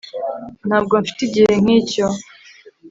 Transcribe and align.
ntabwo 0.67 0.93
mfite 1.01 1.21
igihe 1.27 1.51
nk'icyo 1.61 2.05